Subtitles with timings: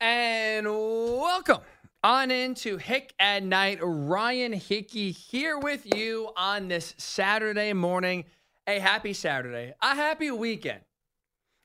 [0.00, 1.62] And welcome
[2.04, 3.78] on into Hick at Night.
[3.80, 8.26] Ryan Hickey here with you on this Saturday morning.
[8.66, 10.80] A happy Saturday, a happy weekend.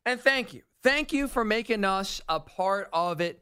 [0.06, 0.62] And thank you.
[0.82, 3.42] Thank you for making us a part of it,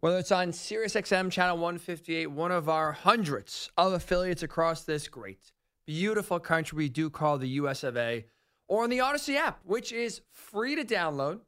[0.00, 5.52] whether it's on SiriusXM Channel 158, one of our hundreds of affiliates across this great,
[5.86, 8.24] beautiful country we do call the US of A,
[8.68, 11.40] or on the Audacy app, which is free to download,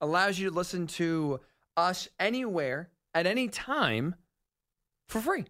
[0.00, 1.38] allows you to listen to
[1.76, 4.14] us anywhere at any time
[5.08, 5.44] for free.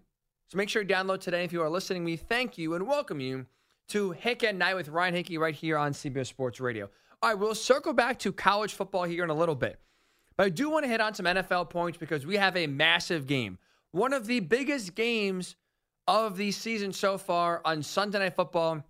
[0.48, 2.04] So make sure you download today if you are listening.
[2.04, 3.46] We thank you and welcome you
[3.88, 6.88] to Hick at Night with Ryan Hickey right here on CBS Sports Radio.
[7.22, 9.78] All right, we'll circle back to college football here in a little bit.
[10.36, 13.26] But I do want to hit on some NFL points because we have a massive
[13.26, 13.58] game.
[13.92, 15.56] One of the biggest games
[16.08, 18.82] of the season so far on Sunday Night Football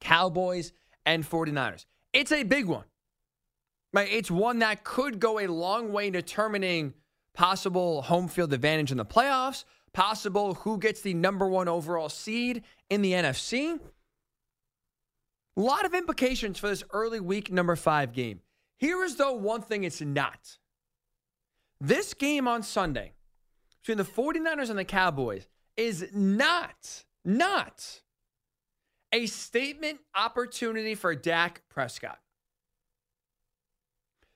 [0.00, 0.72] Cowboys
[1.04, 1.84] and 49ers.
[2.12, 2.84] It's a big one.
[3.92, 4.08] Right?
[4.10, 6.94] It's one that could go a long way in determining
[7.34, 12.62] possible home field advantage in the playoffs, possible who gets the number one overall seed
[12.90, 13.78] in the NFC.
[15.56, 18.40] A lot of implications for this early week number five game.
[18.78, 20.58] Here is, though, one thing it's not.
[21.80, 23.12] This game on Sunday
[23.80, 25.46] between the 49ers and the Cowboys
[25.76, 28.00] is not, not
[29.12, 32.18] a statement opportunity for Dak Prescott.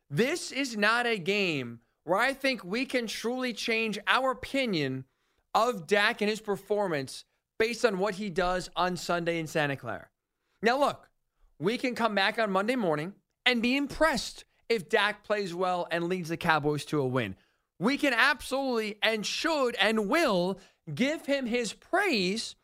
[0.08, 5.04] This is not a game where I think we can truly change our opinion
[5.54, 7.24] of Dak and his performance
[7.58, 10.08] based on what he does on Sunday in Santa Clara.
[10.62, 11.08] Now, look,
[11.58, 16.04] we can come back on Monday morning and be impressed if Dak plays well and
[16.04, 17.34] leads the Cowboys to a win.
[17.78, 20.58] We can absolutely and should and will
[20.94, 22.54] give him his praise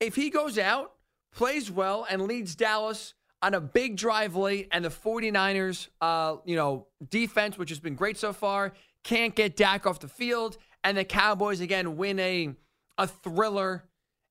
[0.00, 0.92] if he goes out,
[1.32, 6.56] plays well, and leads Dallas on a big drive late and the 49ers, uh, you
[6.56, 10.56] know, defense, which has been great so far, can't get Dak off the field.
[10.84, 12.54] And the Cowboys, again, win a,
[12.98, 13.84] a thriller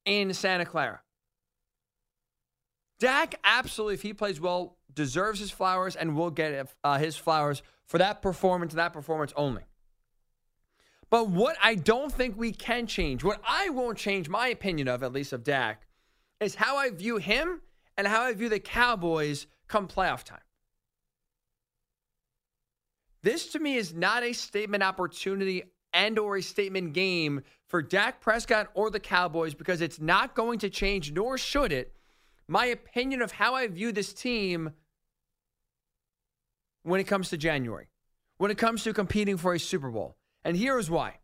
[0.06, 1.02] in Santa Clara.
[3.00, 7.63] Dak, absolutely, if he plays well, deserves his flowers and will get uh, his flowers
[7.86, 9.63] for that performance, that performance only.
[11.09, 15.03] But what I don't think we can change, what I won't change my opinion of,
[15.03, 15.88] at least of Dak,
[16.40, 17.62] is how I view him
[18.01, 20.39] and how I view the Cowboys come playoff time.
[23.22, 25.62] This to me is not a statement opportunity
[25.94, 30.57] and or a statement game for Dak Prescott or the Cowboys because it's not going
[30.59, 31.94] to change nor should it
[32.47, 34.72] my opinion of how I view this team
[36.81, 37.88] when it comes to January,
[38.39, 40.18] when it comes to competing for a Super Bowl.
[40.44, 41.19] And here is why.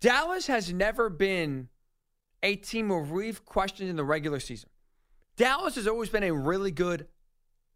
[0.00, 1.68] Dallas has never been
[2.42, 4.70] a team where we've questioned in the regular season.
[5.36, 7.06] Dallas has always been a really good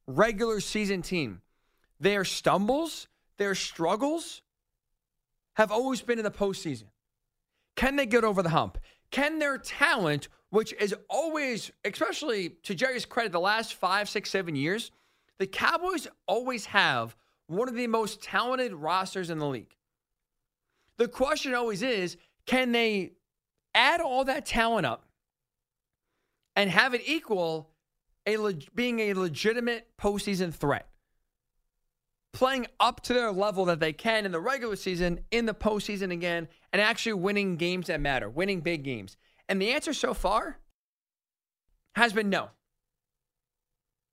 [0.06, 1.42] regular season team.
[1.98, 3.06] Their stumbles,
[3.36, 4.42] their struggles
[5.54, 6.84] have always been in the postseason.
[7.76, 8.78] Can they get over the hump?
[9.10, 14.54] Can their talent, which is always, especially to Jerry's credit, the last five, six, seven
[14.54, 14.90] years,
[15.38, 17.16] the Cowboys always have
[17.46, 19.74] one of the most talented rosters in the league.
[20.96, 22.16] The question always is
[22.46, 23.12] can they
[23.74, 25.04] add all that talent up
[26.56, 27.70] and have it equal
[28.26, 28.36] a
[28.74, 30.86] being a legitimate postseason threat.
[32.32, 36.12] Playing up to their level that they can in the regular season, in the postseason
[36.12, 39.16] again, and actually winning games that matter, winning big games.
[39.48, 40.58] And the answer so far
[41.96, 42.50] has been no.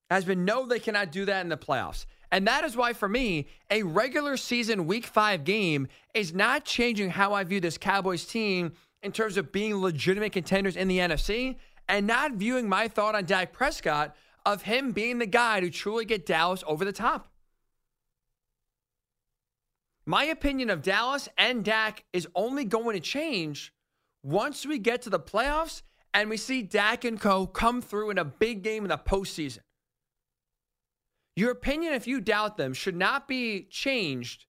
[0.10, 2.06] Has been no, they cannot do that in the playoffs.
[2.32, 7.12] And that is why, for me, a regular season week five game is not changing
[7.12, 11.58] how I view this Cowboys team in terms of being legitimate contenders in the NFC
[11.88, 14.16] and not viewing my thought on Dak Prescott
[14.46, 17.28] of him being the guy to truly get Dallas over the top.
[20.06, 23.74] My opinion of Dallas and Dak is only going to change
[24.24, 25.82] once we get to the playoffs
[26.14, 27.46] and we see Dak and Co.
[27.46, 29.60] come through in a big game in the postseason.
[31.36, 34.46] Your opinion, if you doubt them, should not be changed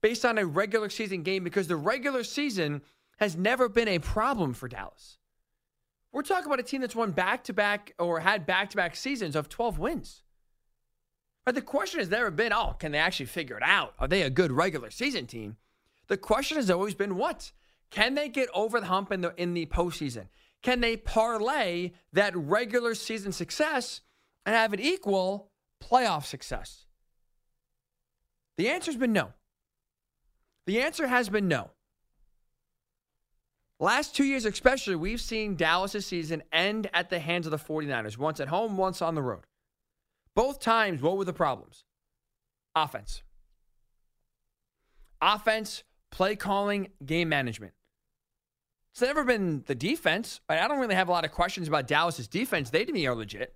[0.00, 2.80] based on a regular season game because the regular season
[3.18, 5.18] has never been a problem for Dallas.
[6.12, 8.96] We're talking about a team that's won back to back or had back to back
[8.96, 10.22] seasons of 12 wins.
[11.44, 13.94] But the question has never been, oh, can they actually figure it out?
[13.98, 15.56] Are they a good regular season team?
[16.08, 17.52] The question has always been, what?
[17.90, 20.26] Can they get over the hump in the in the postseason?
[20.62, 24.00] Can they parlay that regular season success
[24.44, 25.50] and have it equal
[25.82, 26.86] playoff success?
[28.56, 29.32] The answer's been no.
[30.66, 31.70] The answer has been no.
[33.82, 38.18] Last two years, especially, we've seen Dallas' season end at the hands of the 49ers,
[38.18, 39.46] once at home, once on the road.
[40.34, 41.84] Both times, what were the problems?
[42.76, 43.22] Offense.
[45.22, 47.72] offense, play calling, game management.
[48.92, 50.40] It's never been the defense.
[50.48, 52.68] I don't really have a lot of questions about Dallas's defense.
[52.68, 53.54] They to me are legit.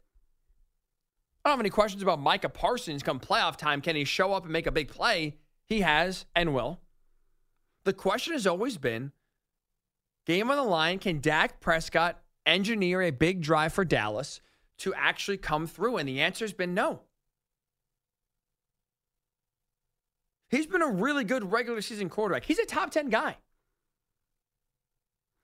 [1.44, 3.82] I don't have any questions about Micah Parsons come playoff time.
[3.82, 5.36] Can he show up and make a big play?
[5.66, 6.80] He has and will.
[7.84, 9.12] The question has always been
[10.26, 14.40] game on the line, can Dak Prescott engineer a big drive for Dallas
[14.78, 15.96] to actually come through?
[15.96, 17.00] And the answer has been no.
[20.48, 22.44] He's been a really good regular season quarterback.
[22.44, 23.38] He's a top 10 guy.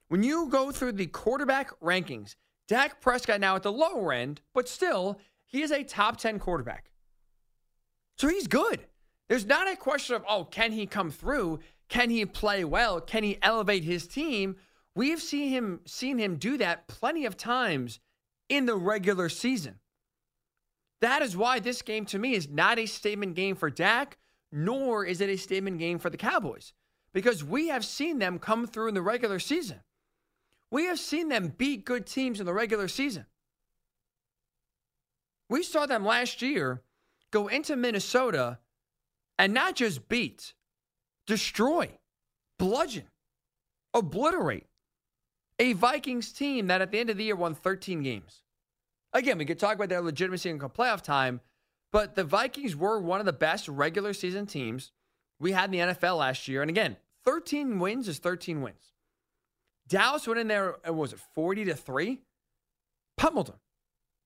[0.09, 2.37] When you go through the quarterback rankings,
[2.69, 6.91] Dak Prescott now at the lower end, but still, he is a top 10 quarterback.
[8.17, 8.87] So he's good.
[9.29, 11.61] There's not a question of, oh, can he come through?
[11.89, 13.01] Can he play well?
[13.01, 14.57] Can he elevate his team?
[14.95, 18.01] We've seen him seen him do that plenty of times
[18.49, 19.77] in the regular season.
[21.01, 24.19] That is why this game to me is not a statement game for Dak,
[24.53, 26.73] nor is it a statement game for the Cowboys,
[27.15, 29.81] because we have seen them come through in the regular season.
[30.71, 33.27] We have seen them beat good teams in the regular season.
[35.49, 36.83] We saw them last year
[37.31, 38.59] go into Minnesota
[39.39, 40.55] and not just beat,
[41.27, 41.99] destroy,
[42.59, 43.07] bludgeon,
[43.95, 44.67] obliterate
[45.61, 48.43] a Vikings team that at the end of the year won 13 games.
[49.13, 51.41] Again, we could talk about their legitimacy in playoff time,
[51.93, 54.91] but the Vikings were one of the best regular season teams
[55.39, 56.63] we had in the NFL last year.
[56.63, 58.95] And again, 13 wins is 13 wins.
[59.87, 62.21] Dallas went in there, uh, and was it 40 to 3?
[63.19, 63.59] Pummeled them,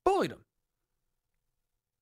[0.04, 0.44] bullied them.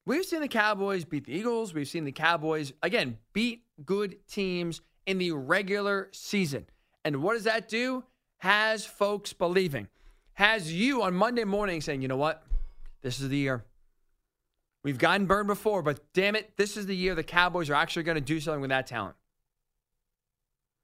[0.05, 1.73] We've seen the Cowboys beat the Eagles.
[1.73, 6.67] We've seen the Cowboys, again, beat good teams in the regular season.
[7.05, 8.05] And what does that do?
[8.43, 9.87] Has folks believing,
[10.33, 12.43] has you on Monday morning saying, you know what?
[13.01, 13.65] This is the year.
[14.83, 18.03] We've gotten burned before, but damn it, this is the year the Cowboys are actually
[18.03, 19.15] going to do something with that talent.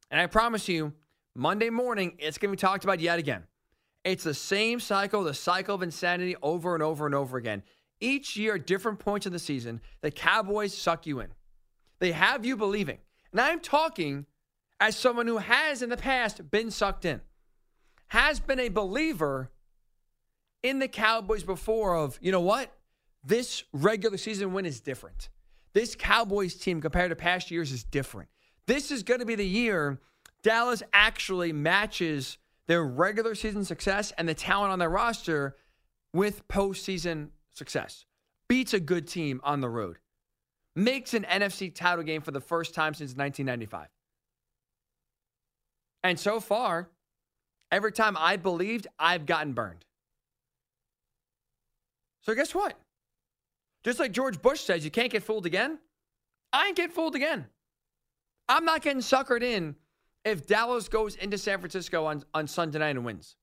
[0.09, 0.93] And I promise you,
[1.35, 3.43] Monday morning, it's going to be talked about yet again.
[4.05, 7.65] It's the same cycle, the cycle of insanity over and over and over again.
[7.99, 11.31] Each year, at different points in the season, the Cowboys suck you in.
[11.99, 12.99] They have you believing.
[13.33, 14.27] And I'm talking
[14.79, 17.21] as someone who has in the past been sucked in
[18.09, 19.51] has been a believer
[20.63, 22.73] in the Cowboys before of, you know what?
[23.25, 25.29] This regular season win is different.
[25.75, 28.29] This Cowboys team compared to past years is different.
[28.67, 30.01] This is going to be the year
[30.43, 35.57] Dallas actually matches their regular season success and the talent on their roster
[36.13, 38.05] with postseason success.
[38.49, 39.99] Beats a good team on the road.
[40.77, 43.89] Makes an NFC title game for the first time since 1995.
[46.05, 46.89] And so far,
[47.71, 49.85] Every time I believed, I've gotten burned.
[52.23, 52.79] So guess what?
[53.85, 55.79] Just like George Bush says, you can't get fooled again.
[56.53, 57.47] I ain't get fooled again.
[58.49, 59.77] I'm not getting suckered in
[60.25, 63.37] if Dallas goes into San Francisco on, on Sunday night and wins.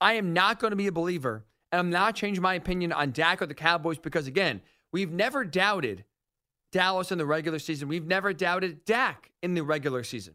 [0.00, 3.10] I am not going to be a believer, and I'm not changing my opinion on
[3.10, 4.60] Dak or the Cowboys because, again,
[4.92, 6.04] we've never doubted
[6.70, 7.88] Dallas in the regular season.
[7.88, 10.34] We've never doubted Dak in the regular season.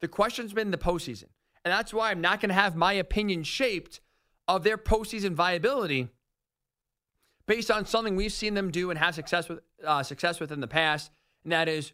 [0.00, 1.26] The question's been the postseason.
[1.64, 4.00] And that's why I'm not going to have my opinion shaped
[4.48, 6.08] of their postseason viability
[7.46, 10.60] based on something we've seen them do and have success with uh, success with in
[10.60, 11.10] the past,
[11.44, 11.92] and that is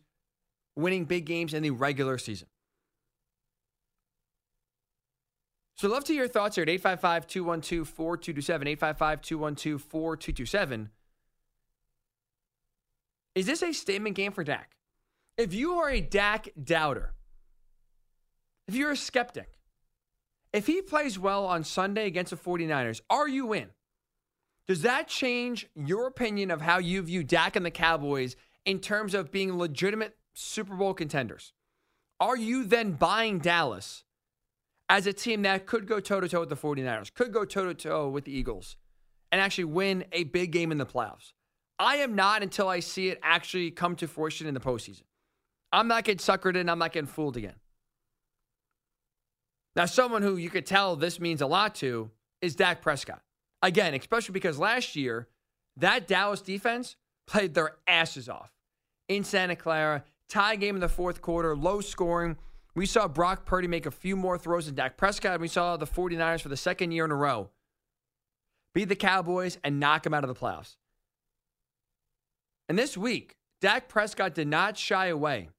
[0.76, 2.48] winning big games in the regular season.
[5.76, 8.68] So, love to hear your thoughts here at 855 212 4227.
[8.68, 10.90] 855 212 4227.
[13.34, 14.72] Is this a statement game for Dak?
[15.36, 17.14] If you are a Dak doubter,
[18.66, 19.57] if you're a skeptic,
[20.52, 23.68] if he plays well on Sunday against the 49ers, are you in?
[24.66, 29.14] Does that change your opinion of how you view Dak and the Cowboys in terms
[29.14, 31.52] of being legitimate Super Bowl contenders?
[32.20, 34.04] Are you then buying Dallas
[34.88, 37.66] as a team that could go toe to toe with the 49ers, could go toe
[37.66, 38.76] to toe with the Eagles,
[39.30, 41.32] and actually win a big game in the playoffs?
[41.78, 45.02] I am not until I see it actually come to fruition in the postseason.
[45.72, 47.54] I'm not getting suckered in, I'm not getting fooled again.
[49.78, 52.10] Now, someone who you could tell this means a lot to
[52.42, 53.22] is Dak Prescott.
[53.62, 55.28] Again, especially because last year,
[55.76, 56.96] that Dallas defense
[57.28, 58.50] played their asses off
[59.06, 60.02] in Santa Clara.
[60.28, 62.36] Tie game in the fourth quarter, low scoring.
[62.74, 65.34] We saw Brock Purdy make a few more throws than Dak Prescott.
[65.34, 67.48] And we saw the 49ers for the second year in a row
[68.74, 70.74] beat the Cowboys and knock them out of the playoffs.
[72.68, 75.50] And this week, Dak Prescott did not shy away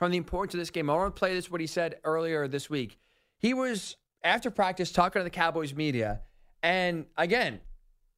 [0.00, 0.88] from the importance of this game.
[0.88, 2.98] I want to play this what he said earlier this week.
[3.38, 6.22] He was after practice talking to the Cowboys media,
[6.62, 7.60] and again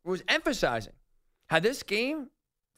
[0.05, 0.93] was emphasizing
[1.49, 2.29] how this game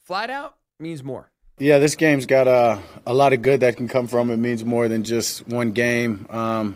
[0.03, 1.31] flat out means more.
[1.59, 4.37] Yeah, this game's got uh, a lot of good that can come from it.
[4.37, 6.25] Means more than just one game.
[6.31, 6.75] Um,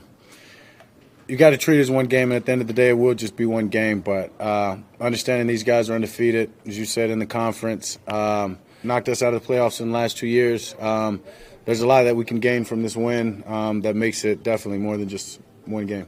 [1.27, 2.89] you got to treat it as one game, and at the end of the day,
[2.89, 4.01] it will just be one game.
[4.01, 9.09] But uh, understanding these guys are undefeated, as you said in the conference, um, knocked
[9.09, 10.75] us out of the playoffs in the last two years.
[10.79, 11.21] Um,
[11.65, 14.79] there's a lot that we can gain from this win um, that makes it definitely
[14.79, 16.07] more than just one game.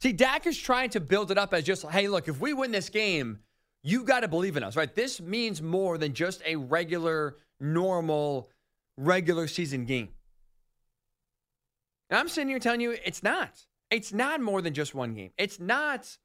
[0.00, 2.70] See, Dak is trying to build it up as just, hey, look, if we win
[2.70, 3.40] this game,
[3.82, 4.94] you got to believe in us, right?
[4.94, 8.50] This means more than just a regular, normal,
[8.96, 10.08] regular season game.
[12.10, 13.50] And I'm sitting here telling you it's not.
[13.90, 15.30] It's not more than just one game.
[15.38, 16.16] It's not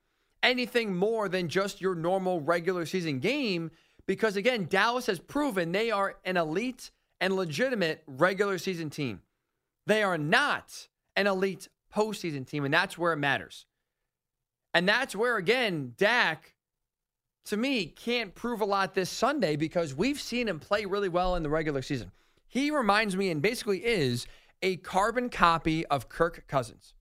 [0.44, 3.72] anything more than just your normal regular season game
[4.12, 6.92] because, again, Dallas has proven they are an elite
[7.22, 9.22] and legitimate regular season team.
[9.88, 13.66] They are not an elite postseason team, and that's where it matters.
[14.74, 16.56] And that's where, again, Dak,
[17.46, 21.38] to me, can't prove a lot this Sunday because we've seen him play really well
[21.38, 22.12] in the regular season.
[22.50, 24.28] He reminds me and basically is
[24.62, 26.96] a carbon copy of Kirk Cousins.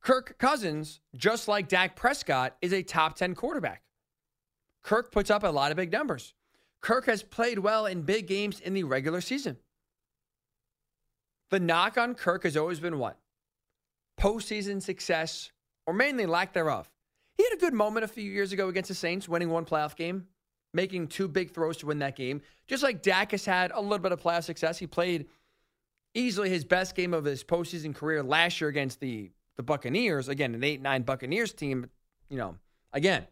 [0.00, 3.82] Kirk Cousins, just like Dak Prescott, is a top 10 quarterback.
[4.82, 6.34] Kirk puts up a lot of big numbers.
[6.80, 9.58] Kirk has played well in big games in the regular season.
[11.50, 13.18] The knock on Kirk has always been what?
[14.18, 15.50] Postseason success,
[15.86, 16.88] or mainly lack thereof.
[17.36, 19.96] He had a good moment a few years ago against the Saints, winning one playoff
[19.96, 20.26] game,
[20.72, 22.40] making two big throws to win that game.
[22.68, 24.78] Just like Dak has had a little bit of playoff success.
[24.78, 25.26] He played
[26.14, 30.28] easily his best game of his postseason career last year against the, the Buccaneers.
[30.28, 31.88] Again, an 8 9 Buccaneers team,
[32.28, 32.56] you know,
[32.92, 33.26] again,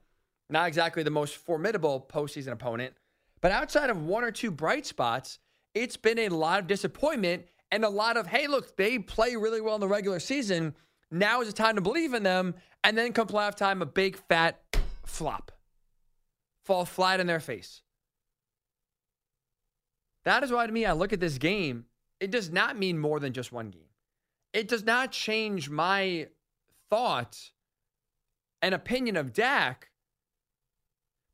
[0.51, 2.95] not exactly the most formidable postseason opponent.
[3.41, 5.39] But outside of one or two bright spots,
[5.75, 9.61] it's been a lot of disappointment and a lot of, hey, look, they play really
[9.61, 10.75] well in the regular season.
[11.11, 12.55] Now is the time to believe in them.
[12.83, 14.61] And then come playoff time, a big fat
[15.05, 15.53] flop.
[16.65, 17.83] Fall flat in their face.
[20.25, 21.87] That is why, to me, I look at this game.
[22.21, 23.89] It does not mean more than just one game.
[24.53, 26.29] It does not change my
[26.91, 27.51] thought
[28.61, 29.91] and opinion of Dak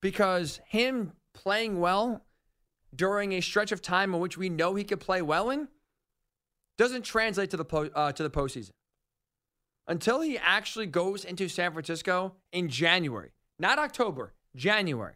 [0.04, 2.23] because him playing well
[2.94, 5.66] during a stretch of time in which we know he could play well in
[6.76, 8.73] doesn't translate to the po- uh, to the postseason
[9.88, 15.14] until he actually goes into San Francisco in January, not October, January.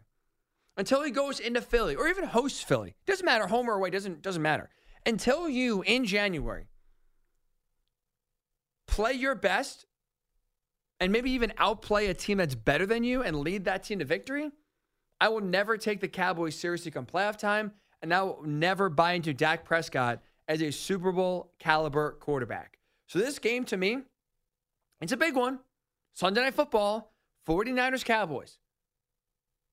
[0.75, 4.23] Until he goes into Philly or even hosts Philly, doesn't matter, home or away, doesn't
[4.23, 4.71] doesn't matter.
[5.05, 6.65] Until you in January
[8.87, 9.85] play your best
[10.99, 14.05] and maybe even outplay a team that's better than you and lead that team to
[14.05, 14.51] victory,
[15.21, 19.13] I will never take the Cowboys seriously come playoff time, and I will never buy
[19.13, 22.79] into Dak Prescott as a Super Bowl caliber quarterback.
[23.07, 23.99] So this game to me,
[25.01, 25.59] it's a big one.
[26.13, 27.13] Sunday Night Football,
[27.47, 28.57] 49ers Cowboys.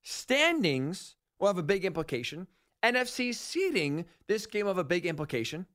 [0.03, 2.47] Standings will have a big implication.
[2.83, 5.67] NFC seeding, this game will have a big implication.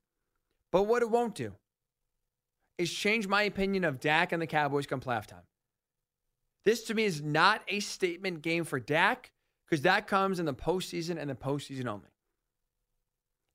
[0.71, 1.53] But what it won't do
[2.77, 5.43] is change my opinion of Dak and the Cowboys come playoff time.
[6.63, 9.31] This to me is not a statement game for Dak
[9.71, 12.09] because that comes in the postseason and the postseason only.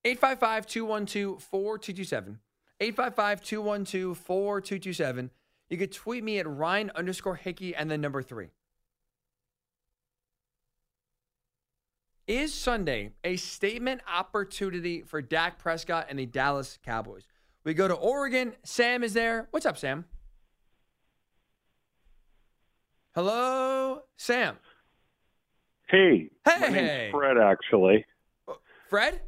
[0.02, 2.38] 855 212 4227.
[2.80, 5.30] 855 212 4227.
[5.68, 8.48] You could tweet me at Ryan underscore Hickey and then number three.
[12.26, 17.26] Is Sunday a statement opportunity for Dak Prescott and the Dallas Cowboys?
[17.62, 18.54] We go to Oregon.
[18.64, 19.48] Sam is there.
[19.50, 20.06] What's up, Sam?
[23.14, 24.56] Hello, Sam.
[25.88, 26.30] Hey.
[26.44, 26.60] Hey.
[26.60, 28.04] My name's Fred, actually.
[28.90, 29.20] Fred?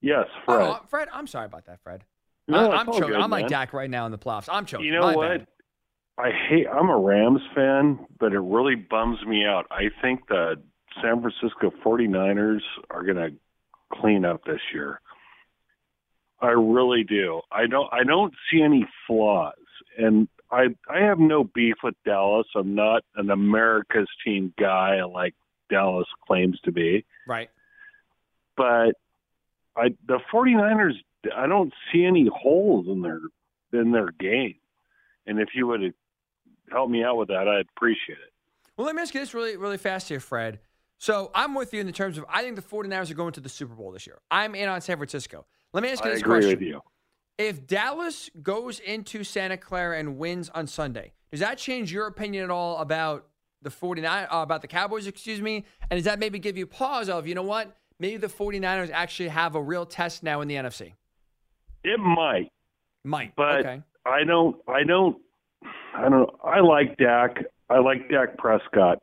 [0.00, 0.68] Yes, oh, Fred.
[0.68, 2.04] Oh, Fred, I'm sorry about that, Fred.
[2.48, 3.08] No, I, am choking.
[3.08, 3.48] good, I'm like.
[3.48, 4.48] Dak right now in the playoffs.
[4.48, 4.86] I'm choking.
[4.86, 5.28] You know My what?
[5.38, 5.46] bad.
[6.18, 6.66] I hate.
[6.68, 9.66] I'm a Rams fan, but it really bums me out.
[9.70, 10.54] I think the
[11.02, 13.30] San Francisco 49ers are going to
[13.92, 15.00] clean up this year.
[16.40, 17.40] I really do.
[17.50, 17.92] I don't.
[17.92, 19.54] I don't see any flaws,
[19.98, 22.46] and I I have no beef with Dallas.
[22.54, 25.34] I'm not an America's team guy like
[25.70, 27.04] Dallas claims to be.
[27.26, 27.50] Right.
[28.56, 28.92] but
[29.76, 30.94] I the 49ers
[31.36, 33.20] I don't see any holes in their
[33.72, 34.54] in their game.
[35.26, 35.92] And if you would
[36.70, 38.32] help me out with that, I'd appreciate it.
[38.76, 40.60] Well, let me ask you this really, really fast here, Fred.
[40.98, 43.40] So I'm with you in the terms of I think the 49ers are going to
[43.40, 44.18] the Super Bowl this year.
[44.30, 45.46] I'm in on San Francisco.
[45.72, 46.50] Let me ask you I this agree question.
[46.58, 46.80] with you.
[47.38, 52.44] If Dallas goes into Santa Clara and wins on Sunday, does that change your opinion
[52.44, 53.26] at all about
[53.62, 55.64] the 49 uh, about the Cowboys, excuse me?
[55.90, 57.76] And does that maybe give you pause of, you know what?
[57.98, 60.92] Maybe the 49ers actually have a real test now in the NFC.
[61.82, 62.50] It might,
[63.04, 63.34] Might.
[63.36, 63.82] but okay.
[64.04, 65.16] I don't I don't
[65.94, 67.44] I don't I like Dak.
[67.70, 68.98] I like Dak Prescott.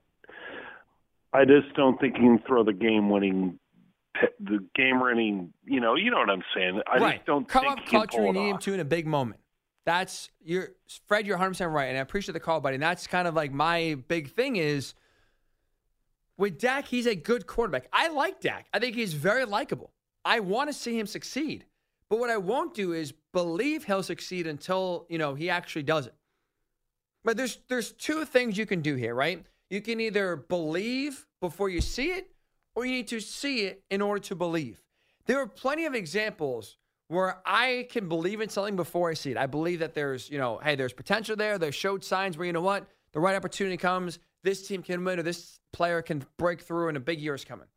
[1.32, 3.58] I just don't think he can throw the game winning
[4.40, 6.82] the game winning, You know, you know what I'm saying.
[6.88, 7.16] I right.
[7.16, 8.60] just don't come think up he can clutch pull when you it off.
[8.62, 9.40] to in a big moment.
[9.86, 10.70] That's you're
[11.08, 11.28] Fred.
[11.28, 12.76] You're 100 percent right, and I appreciate the call, buddy.
[12.76, 14.94] And that's kind of like my big thing is
[16.38, 16.86] with Dak.
[16.86, 17.88] He's a good quarterback.
[17.92, 18.68] I like Dak.
[18.74, 19.92] I think he's very likable.
[20.24, 21.66] I want to see him succeed,
[22.10, 26.08] but what I won't do is believe he'll succeed until you know he actually does
[26.08, 26.16] it.
[27.24, 29.46] But there's there's two things you can do here, right?
[29.70, 32.30] You can either believe before you see it,
[32.76, 34.82] or you need to see it in order to believe.
[35.26, 36.78] There are plenty of examples
[37.14, 39.38] where I can believe in something before I see it.
[39.38, 41.58] I believe that there's, you know, hey, there's potential there.
[41.58, 45.20] They showed signs where, you know what, the right opportunity comes, this team can win
[45.20, 47.68] or this player can break through and a big year is coming.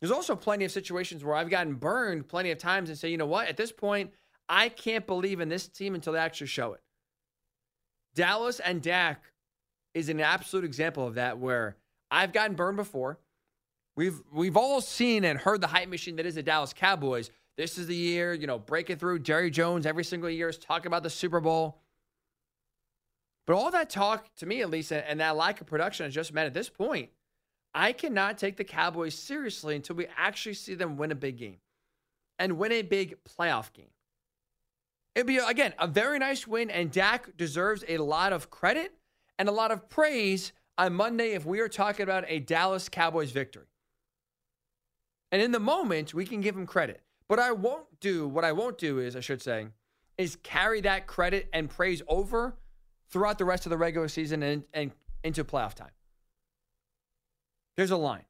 [0.00, 3.16] There's also plenty of situations where I've gotten burned plenty of times and say, you
[3.16, 4.10] know what, at this point,
[4.48, 6.80] I can't believe in this team until they actually show it.
[8.14, 9.22] Dallas and Dak
[9.94, 11.76] is an absolute example of that where
[12.10, 13.18] I've gotten burned before.
[13.94, 17.30] We've we've all seen and heard the hype machine that is the Dallas Cowboys.
[17.56, 19.20] This is the year, you know, breaking through.
[19.20, 21.78] Jerry Jones every single year is talking about the Super Bowl.
[23.46, 26.32] But all that talk, to me at least, and that lack of production has just
[26.32, 27.10] meant at this point,
[27.74, 31.58] I cannot take the Cowboys seriously until we actually see them win a big game
[32.38, 33.90] and win a big playoff game.
[35.14, 38.94] It'd be, again, a very nice win, and Dak deserves a lot of credit
[39.38, 43.30] and a lot of praise on Monday if we are talking about a Dallas Cowboys
[43.30, 43.66] victory.
[45.30, 47.02] And in the moment, we can give him credit.
[47.32, 49.68] But I won't do, what I won't do is, I should say,
[50.18, 52.58] is carry that credit and praise over
[53.08, 54.92] throughout the rest of the regular season and, and
[55.24, 55.92] into playoff time.
[57.74, 58.26] There's a line.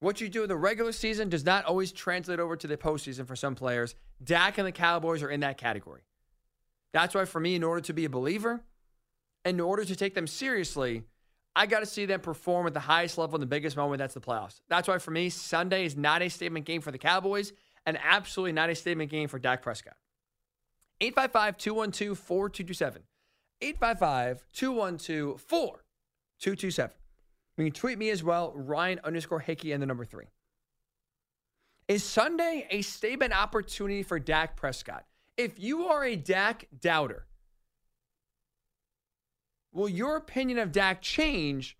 [0.00, 3.26] What you do in the regular season does not always translate over to the postseason
[3.26, 3.94] for some players.
[4.22, 6.04] Dak and the Cowboys are in that category.
[6.94, 8.62] That's why, for me, in order to be a believer,
[9.44, 11.02] in order to take them seriously,
[11.56, 13.98] I got to see them perform at the highest level in the biggest moment.
[13.98, 14.60] That's the playoffs.
[14.68, 17.52] That's why, for me, Sunday is not a statement game for the Cowboys
[17.86, 19.96] and absolutely not a statement game for Dak Prescott.
[21.00, 23.02] 855 212 4227.
[23.60, 26.96] 855 212 4227.
[27.56, 30.26] You can tweet me as well, Ryan underscore Hickey and the number three.
[31.86, 35.04] Is Sunday a statement opportunity for Dak Prescott?
[35.36, 37.26] If you are a Dak doubter,
[39.74, 41.76] will your opinion of Dak change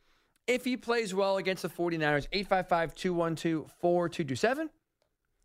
[0.47, 2.27] if he plays well against the 49ers?
[2.33, 4.69] 855 212 4227.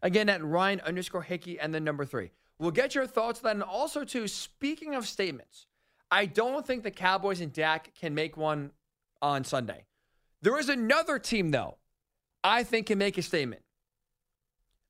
[0.02, 2.32] Again, at Ryan underscore Hickey and the number three.
[2.58, 3.56] We'll get your thoughts on that.
[3.56, 5.68] And also, too, speaking of statements,
[6.12, 8.72] I don't think the Cowboys and Dak can make one
[9.22, 9.86] on Sunday.
[10.42, 11.78] There is another team, though,
[12.44, 13.62] I think can make a statement.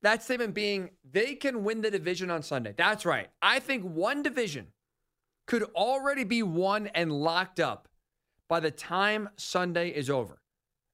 [0.02, 2.74] That statement being they can win the division on Sunday.
[2.78, 3.30] That's right.
[3.42, 4.68] I think one division
[5.50, 7.88] could already be won and locked up
[8.48, 10.40] by the time Sunday is over.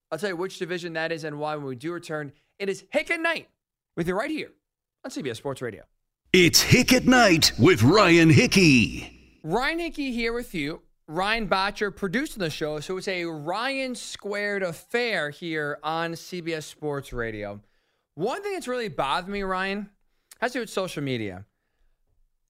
[0.10, 2.32] I'll tell you which division that is and why when we do return.
[2.58, 3.50] It is Hick at Night
[3.98, 4.52] with you right here
[5.04, 5.84] on CBS Sports Radio.
[6.32, 9.42] It's Hick at Night with Ryan Hickey.
[9.44, 10.82] Ryan Hickey here with you.
[11.10, 17.12] Ryan Botcher producing the show, so it's a Ryan squared affair here on CBS Sports
[17.12, 17.60] Radio.
[18.16, 19.90] One thing that's really bothered me, Ryan,
[20.40, 21.44] has to do with social media.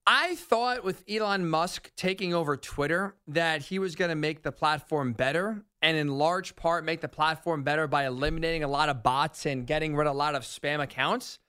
[0.07, 4.51] I thought with Elon Musk taking over Twitter that he was going to make the
[4.51, 9.01] platform better and in large part make the platform better by eliminating a lot of
[9.01, 11.39] bots and getting rid of a lot of spam accounts.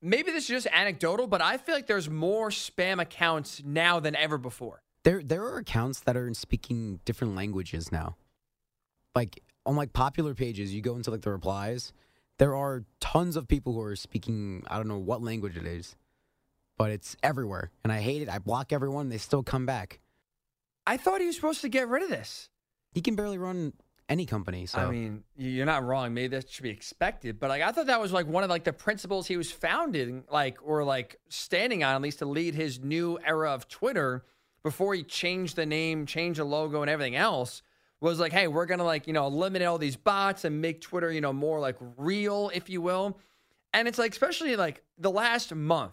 [0.00, 4.14] Maybe this is just anecdotal, but I feel like there's more spam accounts now than
[4.14, 4.82] ever before.
[5.02, 8.16] There, there are accounts that are speaking different languages now.
[9.16, 11.92] Like on like popular pages, you go into like the replies.
[12.38, 14.62] There are tons of people who are speaking.
[14.68, 15.96] I don't know what language it is,
[16.80, 18.30] but it's everywhere, and I hate it.
[18.30, 19.10] I block everyone.
[19.10, 20.00] They still come back.
[20.86, 22.48] I thought he was supposed to get rid of this.
[22.92, 23.74] He can barely run
[24.08, 24.64] any company.
[24.64, 26.14] So I mean, you're not wrong.
[26.14, 28.64] Maybe that should be expected, but like I thought that was like one of like
[28.64, 32.80] the principles he was founded, like or like standing on at least to lead his
[32.80, 34.24] new era of Twitter
[34.62, 37.60] before he changed the name, changed the logo, and everything else.
[38.00, 41.12] Was like, hey, we're gonna like you know eliminate all these bots and make Twitter
[41.12, 43.18] you know more like real, if you will.
[43.74, 45.92] And it's like especially like the last month,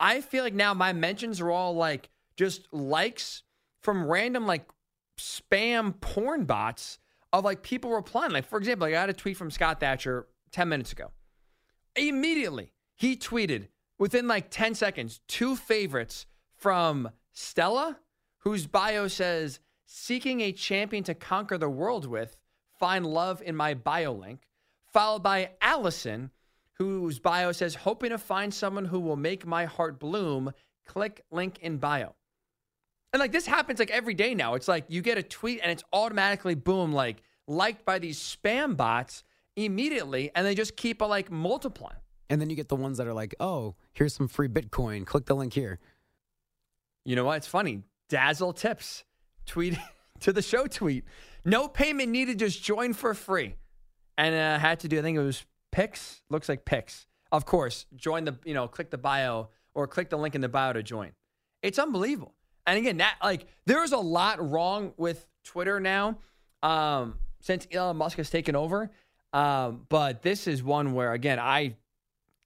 [0.00, 3.42] I feel like now my mentions are all like just likes
[3.80, 4.68] from random like
[5.18, 6.98] spam porn bots
[7.32, 8.32] of like people replying.
[8.32, 11.10] Like, for example, I got a tweet from Scott Thatcher 10 minutes ago.
[11.96, 16.26] Immediately, he tweeted within like 10 seconds two favorites
[16.56, 17.98] from Stella,
[18.38, 22.38] whose bio says, Seeking a champion to conquer the world with,
[22.78, 24.48] find love in my bio link,
[24.92, 26.30] followed by Allison,
[26.74, 30.52] whose bio says, Hoping to find someone who will make my heart bloom,
[30.86, 32.14] click link in bio.
[33.12, 34.54] And like this happens like every day now.
[34.54, 38.76] It's like you get a tweet and it's automatically boom, like liked by these spam
[38.76, 39.22] bots
[39.56, 41.98] immediately, and they just keep like multiplying.
[42.28, 45.06] And then you get the ones that are like, oh, here's some free Bitcoin.
[45.06, 45.78] Click the link here.
[47.04, 47.36] You know what?
[47.36, 47.82] It's funny.
[48.08, 49.04] Dazzle tips
[49.46, 49.78] tweet
[50.20, 51.04] to the show tweet.
[51.44, 52.38] No payment needed.
[52.38, 53.54] Just join for free.
[54.16, 54.98] And uh, had to do.
[54.98, 56.22] I think it was picks.
[56.30, 57.06] Looks like picks.
[57.32, 58.38] Of course, join the.
[58.44, 61.12] You know, click the bio or click the link in the bio to join.
[61.62, 62.34] It's unbelievable.
[62.66, 66.18] And again, that like there is a lot wrong with Twitter now
[66.62, 68.90] um, since Elon Musk has taken over.
[69.32, 71.76] Um, but this is one where again, I,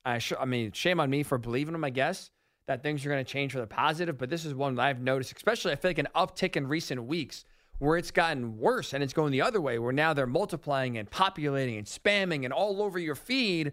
[0.05, 1.85] I, sh- I mean, shame on me for believing him.
[1.85, 2.31] I guess
[2.67, 4.17] that things are going to change for the positive.
[4.17, 7.05] But this is one that I've noticed, especially I feel like an uptick in recent
[7.05, 7.45] weeks
[7.79, 11.09] where it's gotten worse and it's going the other way, where now they're multiplying and
[11.11, 13.73] populating and spamming and all over your feed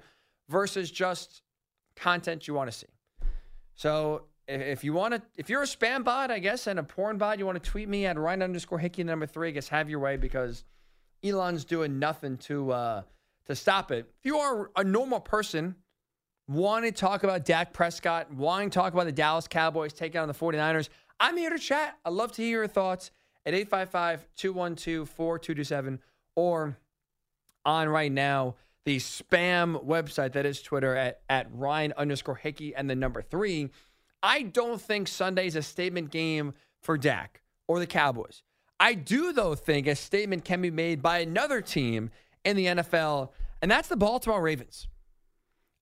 [0.49, 1.41] versus just
[1.95, 2.87] content you want to see.
[3.73, 7.17] So if, you want to, if you're a spam bot, I guess, and a porn
[7.17, 9.49] bot, you want to tweet me at Ryan underscore Hickey number three.
[9.49, 10.63] I guess have your way because
[11.23, 13.01] Elon's doing nothing to uh,
[13.47, 14.05] to stop it.
[14.19, 15.75] If you are a normal person,
[16.47, 20.27] want to talk about Dak Prescott, wanting to talk about the Dallas Cowboys taking on
[20.27, 20.89] the 49ers,
[21.19, 21.97] I'm here to chat.
[22.05, 23.11] I'd love to hear your thoughts
[23.45, 25.99] at 855 212 4227
[26.35, 26.77] or
[27.65, 28.55] on right now
[28.85, 33.71] the spam website that is Twitter at, at Ryan underscore Hickey and the number three.
[34.21, 38.43] I don't think Sunday's a statement game for Dak or the Cowboys.
[38.79, 42.11] I do, though, think a statement can be made by another team
[42.43, 43.29] in the NFL,
[43.61, 44.87] and that's the Baltimore Ravens.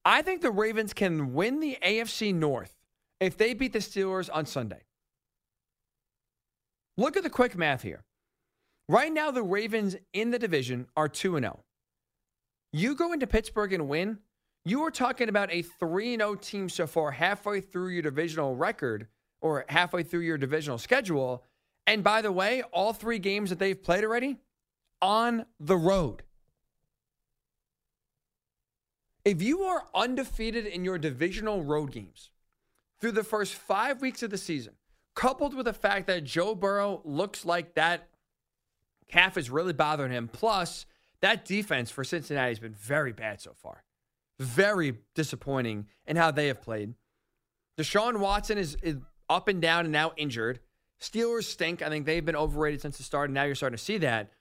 [0.06, 2.78] I think the Ravens can win the AFC North
[3.20, 4.84] if they beat the Steelers on Sunday.
[6.98, 8.04] Look at the quick math here.
[8.88, 11.64] Right now, the Ravens in the division are 2 0.
[12.72, 14.20] You go into Pittsburgh and win,
[14.66, 19.08] you are talking about a 3 0 team so far, halfway through your divisional record
[19.42, 21.44] or halfway through your divisional schedule.
[21.86, 24.38] And by the way, all three games that they've played already
[25.02, 26.24] on the road.
[29.26, 32.32] If you are undefeated in your divisional road games
[33.00, 34.74] through the first five weeks of the season,
[35.16, 38.10] coupled with the fact that Joe Burrow looks like that
[39.08, 40.86] calf is really bothering him, plus
[41.22, 43.84] that defense for Cincinnati has been very bad so far.
[44.40, 46.96] Very disappointing in how they have played.
[47.78, 48.98] Deshaun Watson is, is
[49.30, 50.60] up and down and now injured.
[51.00, 51.82] Steelers stink.
[51.82, 54.32] I think they've been overrated since the start, and now you're starting to see that.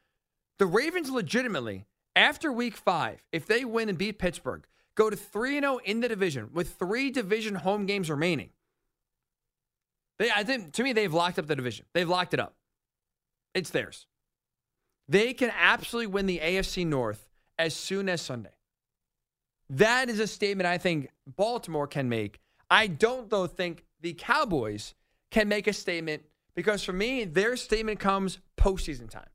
[0.59, 5.61] The Ravens legitimately, after week five, if they win and beat Pittsburgh, go to 3
[5.61, 8.51] 0 in the division with three division home games remaining.
[10.23, 11.85] They, I think, to me, they've locked up the division.
[11.95, 12.55] They've locked it up.
[13.55, 14.07] It's theirs.
[15.09, 18.55] They can absolutely win the AFC North as soon as Sunday.
[19.69, 22.39] That is a statement I think Baltimore can make.
[22.71, 24.95] I don't, though, think the Cowboys
[25.33, 26.23] can make a statement
[26.55, 29.27] because for me, their statement comes postseason time.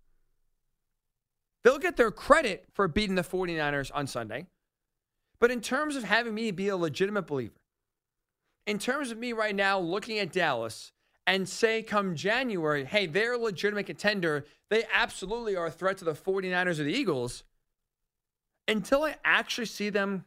[1.66, 4.48] They'll get their credit for beating the 49ers on Sunday.
[5.42, 7.60] But in terms of having me be a legitimate believer,
[8.68, 10.92] in terms of me right now looking at Dallas
[11.26, 14.46] and say come January, hey, they're a legitimate contender.
[14.70, 17.44] They absolutely are a threat to the 49ers or the Eagles.
[18.68, 20.26] Until I actually see them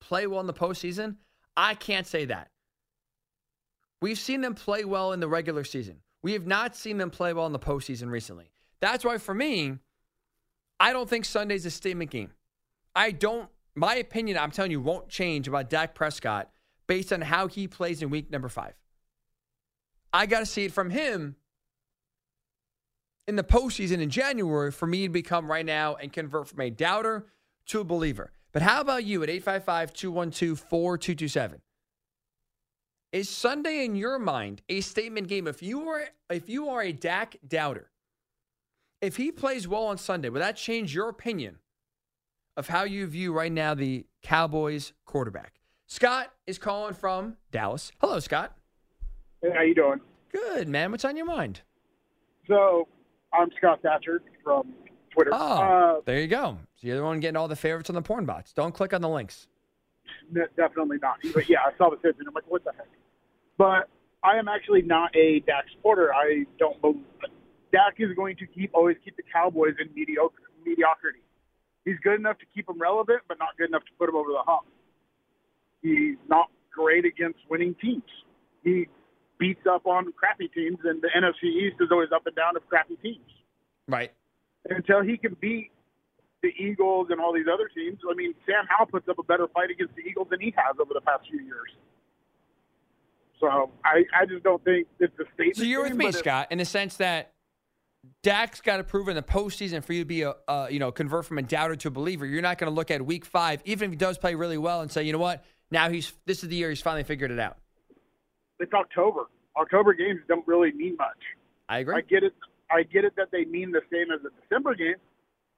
[0.00, 1.16] play well in the postseason,
[1.56, 2.50] I can't say that.
[4.02, 5.96] We've seen them play well in the regular season.
[6.22, 8.50] We have not seen them play well in the postseason recently.
[8.80, 9.78] That's why, for me,
[10.78, 12.30] I don't think Sunday's a statement game.
[12.94, 16.50] I don't, my opinion, I'm telling you, won't change about Dak Prescott
[16.90, 18.74] based on how he plays in week number five.
[20.12, 21.36] I got to see it from him
[23.28, 26.68] in the postseason in January for me to become right now and convert from a
[26.68, 27.26] doubter
[27.66, 28.32] to a believer.
[28.50, 31.60] But how about you at 855 212 4227?
[33.12, 35.46] Is Sunday in your mind a statement game?
[35.46, 37.92] If you are if you are a Dak doubter,
[39.00, 41.60] if he plays well on Sunday, will that change your opinion
[42.56, 45.59] of how you view right now the Cowboys quarterback?
[45.94, 47.90] Scott is calling from Dallas.
[48.00, 48.56] Hello, Scott.
[49.42, 50.00] Hey, how you doing?
[50.32, 50.92] Good, man.
[50.92, 51.62] What's on your mind?
[52.46, 52.86] So,
[53.32, 54.72] I'm Scott Thatcher from
[55.12, 55.30] Twitter.
[55.34, 55.36] Oh,
[55.96, 56.58] Uh, there you go.
[56.76, 58.52] So you're the one getting all the favorites on the porn bots.
[58.52, 59.48] Don't click on the links.
[60.32, 61.16] n- definitely not.
[61.34, 62.86] But yeah, I saw the fifth and I'm like, what the heck?
[63.58, 63.88] But
[64.22, 66.14] I am actually not a Dak supporter.
[66.14, 67.02] I don't believe
[67.72, 71.18] Dak is going to keep always keep the Cowboys in mediocre mediocrity.
[71.84, 74.30] He's good enough to keep them relevant, but not good enough to put them over
[74.30, 74.66] the hump.
[75.82, 78.02] He's not great against winning teams.
[78.62, 78.88] He
[79.38, 82.66] beats up on crappy teams, and the NFC East is always up and down of
[82.68, 83.24] crappy teams.
[83.88, 84.12] Right.
[84.68, 85.72] until he can beat
[86.42, 87.98] the Eagles and all these other teams.
[88.08, 90.76] I mean, Sam Howell puts up a better fight against the Eagles than he has
[90.80, 91.70] over the past few years.
[93.40, 95.56] So I, I just don't think it's a statement.
[95.56, 97.32] So you're with me, Scott, in the sense that
[98.22, 100.92] Dak's got to prove in the postseason for you to be a, uh, you know,
[100.92, 102.26] convert from a doubter to a believer.
[102.26, 104.82] You're not going to look at week five, even if he does play really well,
[104.82, 107.38] and say, you know what, now he's this is the year he's finally figured it
[107.38, 107.56] out.
[108.58, 109.26] It's October.
[109.56, 111.18] October games don't really mean much.
[111.68, 111.96] I agree.
[111.96, 112.34] I get it.
[112.70, 114.96] I get it that they mean the same as a December game,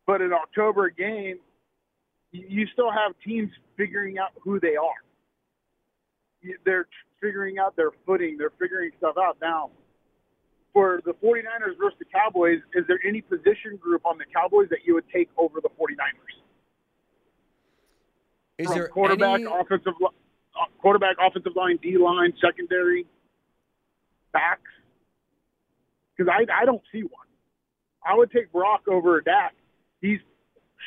[0.07, 1.39] but an October game,
[2.31, 5.03] you you still have teams figuring out who they are.
[6.65, 6.87] They're
[7.21, 8.37] figuring out their footing.
[8.39, 9.71] They're figuring stuff out now.
[10.73, 14.81] For the 49ers versus the Cowboys, is there any position group on the Cowboys that
[14.87, 16.42] you would take over the 49ers?
[18.59, 23.07] Is From there quarterback, any, offensive, uh, quarterback, offensive line, D line, secondary,
[24.33, 24.61] backs?
[26.17, 27.27] Because I, I don't see one.
[28.07, 29.55] I would take Brock over Dak.
[30.01, 30.19] He's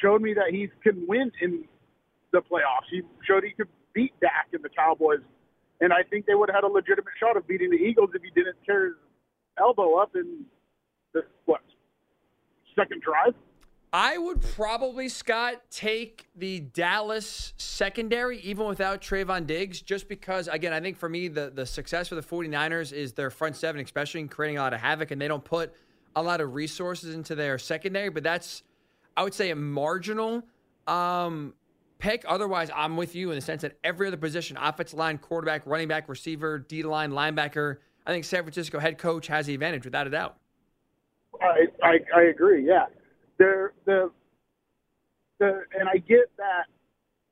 [0.02, 1.64] showed me that he can win in
[2.32, 2.88] the playoffs.
[2.92, 5.20] He showed he could beat Dak and the Cowboys,
[5.80, 8.22] and I think they would have had a legitimate shot of beating the Eagles if
[8.22, 8.96] he didn't tear his
[9.58, 10.46] elbow up in
[11.14, 11.62] the what
[12.76, 13.34] second drive.
[13.98, 20.74] I would probably, Scott, take the Dallas secondary, even without Trevon Diggs, just because, again,
[20.74, 24.20] I think for me, the, the success for the 49ers is their front seven, especially
[24.20, 25.74] in creating a lot of havoc, and they don't put
[26.18, 28.64] a lot of resources into their secondary, but that's,
[29.16, 30.44] I would say, a marginal
[30.88, 31.54] um,
[31.98, 32.26] pick.
[32.28, 35.88] Otherwise, I'm with you in the sense that every other position, offensive line, quarterback, running
[35.88, 40.06] back, receiver, D line, linebacker, I think San Francisco head coach has the advantage without
[40.06, 40.36] a doubt.
[41.42, 42.68] I, I I agree.
[42.68, 42.88] Yeah,
[43.38, 44.12] the the
[45.40, 46.66] the and I get that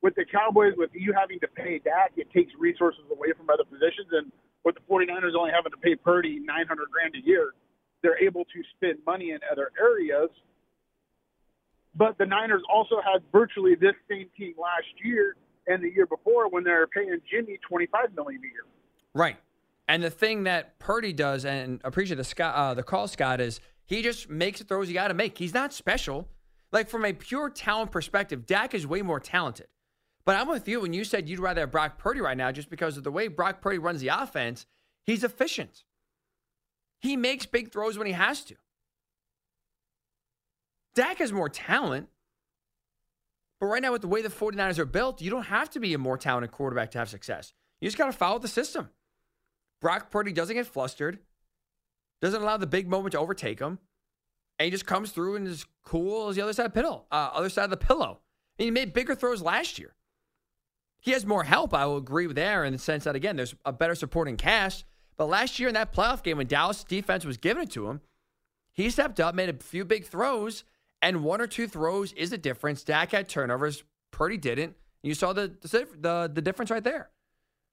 [0.02, 3.64] with the Cowboys, with you having to pay Dak, it takes resources away from other
[3.64, 4.30] positions, and
[4.64, 7.52] with the 49ers only having to pay Purdy 900 grand a year,
[8.02, 10.28] they're able to spend money in other areas.
[11.94, 15.36] But the Niners also had virtually this same team last year
[15.66, 18.64] and the year before when they're paying Jimmy 25 million a year.
[19.14, 19.36] Right.
[19.86, 23.60] And the thing that Purdy does, and appreciate the Scott, uh, the call, Scott, is
[23.86, 25.38] he just makes the throws you got to make.
[25.38, 26.28] He's not special.
[26.72, 29.68] Like from a pure talent perspective, Dak is way more talented.
[30.24, 32.70] But I'm with you when you said you'd rather have Brock Purdy right now, just
[32.70, 34.66] because of the way Brock Purdy runs the offense.
[35.04, 35.84] He's efficient.
[36.98, 38.56] He makes big throws when he has to.
[40.94, 42.08] Dak has more talent.
[43.60, 45.94] But right now, with the way the 49ers are built, you don't have to be
[45.94, 47.52] a more talented quarterback to have success.
[47.80, 48.88] You just got to follow the system.
[49.80, 51.18] Brock Purdy doesn't get flustered,
[52.24, 53.78] doesn't allow the big moment to overtake him,
[54.58, 57.04] and he just comes through and is cool as the other side of the pillow.
[57.10, 58.20] Uh, other side of the pillow.
[58.58, 59.94] And he made bigger throws last year.
[61.00, 61.74] He has more help.
[61.74, 64.84] I will agree with there in the sense that again, there's a better supporting cast.
[65.16, 68.00] But last year in that playoff game, when Dallas defense was giving it to him,
[68.72, 70.64] he stepped up, made a few big throws,
[71.02, 72.82] and one or two throws is the difference.
[72.82, 74.76] Dak had turnovers, Purdy didn't.
[75.02, 77.10] You saw the the the difference right there.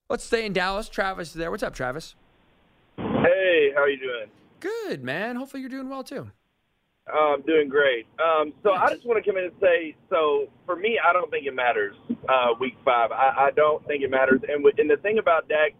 [0.10, 0.90] Let's stay in Dallas.
[0.90, 1.50] Travis is there.
[1.50, 2.16] What's up, Travis?
[2.98, 4.30] Hey, how are you doing?
[4.62, 5.36] Good, man.
[5.36, 6.32] Hopefully you're doing well too.
[7.12, 8.06] I'm doing great.
[8.24, 11.30] Um, so I just want to come in and say, so for me, I don't
[11.32, 11.96] think it matters
[12.30, 13.12] uh, week five.
[13.12, 14.40] I, I don't think it matters.
[14.48, 15.72] And, and the thing about Dak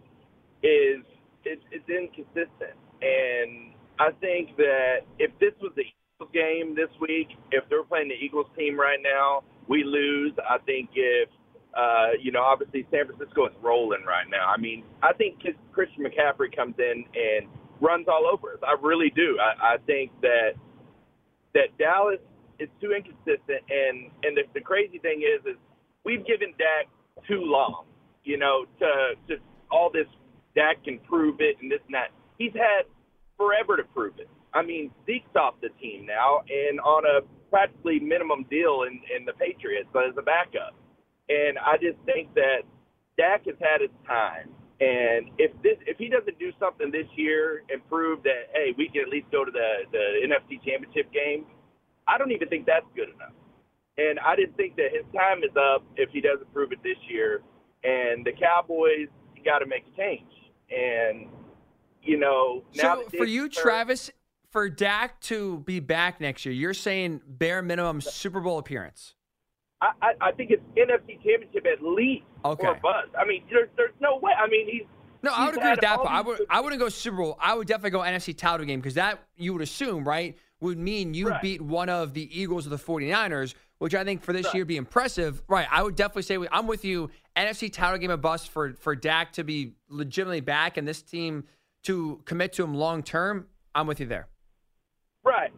[0.62, 1.00] is
[1.44, 2.76] it's, it's inconsistent.
[3.00, 8.08] And I think that if this was the Eagles game this week, if they're playing
[8.08, 10.32] the Eagles team right now, we lose.
[10.48, 11.28] I think if
[11.74, 14.48] uh, you know, obviously San Francisco is rolling right now.
[14.48, 15.40] I mean, I think
[15.72, 17.48] Christian McCaffrey comes in and
[17.82, 18.60] runs all over us.
[18.62, 19.36] I really do.
[19.42, 20.54] I, I think that
[21.54, 22.20] that Dallas
[22.58, 25.58] is too inconsistent, and and the, the crazy thing is, is
[26.04, 26.86] we've given Dak
[27.28, 27.84] too long.
[28.24, 28.88] You know, to
[29.28, 30.06] to all this
[30.54, 32.14] Dak can prove it and this and that.
[32.38, 32.86] He's had
[33.36, 34.28] forever to prove it.
[34.54, 39.24] I mean, Zeke's off the team now and on a practically minimum deal in in
[39.24, 40.74] the Patriots, but as a backup.
[41.28, 42.62] And I just think that
[43.16, 44.50] Dak has had his time.
[44.82, 48.88] And if this if he doesn't do something this year and prove that hey we
[48.88, 51.46] can at least go to the the NFC Championship game,
[52.08, 53.36] I don't even think that's good enough.
[53.96, 56.96] And I just think that his time is up if he doesn't prove it this
[57.08, 57.42] year.
[57.84, 59.08] And the Cowboys
[59.44, 60.32] got to make a change.
[60.70, 61.28] And
[62.02, 64.10] you know now So for you, hurt- Travis,
[64.50, 69.14] for Dak to be back next year, you're saying bare minimum Super Bowl appearance.
[69.82, 72.66] I, I, I think it's NFC Championship at least Okay.
[72.66, 73.08] or bust.
[73.18, 74.32] I mean, there's there's no way.
[74.38, 74.82] I mean, he's
[75.22, 75.96] No, I would agree with that.
[75.96, 76.08] Part.
[76.10, 77.38] I would I wouldn't go Super Bowl.
[77.40, 81.14] I would definitely go NFC title game because that you would assume, right, would mean
[81.14, 81.42] you Right.
[81.42, 84.54] beat one of the Eagles or the 49ers, which I think for this Right.
[84.54, 85.42] year would be impressive.
[85.48, 85.66] Right.
[85.70, 87.10] I would definitely say I'm with you.
[87.36, 91.44] NFC title game a bust for for Dak to be legitimately back and this team
[91.84, 93.48] to commit to him long term.
[93.74, 94.28] I'm with you there.
[95.24, 95.52] Right,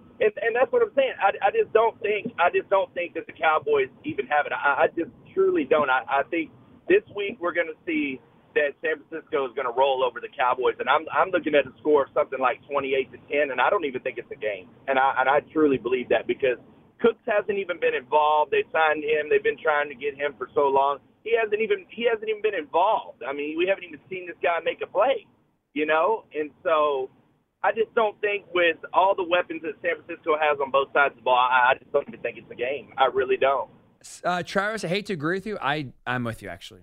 [0.54, 1.18] and that's what I'm saying.
[1.18, 4.54] I, I just don't think I just don't think that the Cowboys even have it.
[4.54, 5.90] I, I just truly don't.
[5.90, 6.54] I, I think
[6.86, 8.22] this week we're going to see
[8.54, 11.66] that San Francisco is going to roll over the Cowboys, and I'm I'm looking at
[11.66, 14.38] a score of something like 28 to 10, and I don't even think it's a
[14.38, 16.62] game, and I and I truly believe that because
[17.02, 18.54] Cooks hasn't even been involved.
[18.54, 19.26] They signed him.
[19.26, 21.02] They've been trying to get him for so long.
[21.26, 23.26] He hasn't even he hasn't even been involved.
[23.26, 25.26] I mean, we haven't even seen this guy make a play,
[25.74, 26.30] you know.
[26.30, 27.10] And so,
[27.64, 31.12] I just don't think with all the weapons that San Francisco has on both sides
[31.12, 32.92] of the ball, I, just don't even think it's a game.
[32.98, 33.70] I really don't.
[34.22, 35.56] Uh, Travis, I hate to agree with you.
[35.58, 36.82] I, I'm with you, actually.